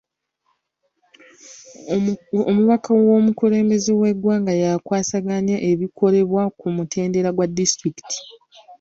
[2.51, 8.17] Omubaka w'omukulembeze w'egwanga yakwasaganya ebikolebwa ku mutendera gwa disitulikiti.